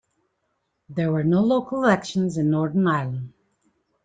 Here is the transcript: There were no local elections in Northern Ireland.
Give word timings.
There 0.89 1.11
were 1.11 1.23
no 1.23 1.41
local 1.43 1.83
elections 1.83 2.35
in 2.39 2.49
Northern 2.49 2.87
Ireland. 2.87 3.33